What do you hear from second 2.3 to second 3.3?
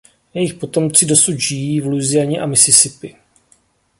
a Mississippi.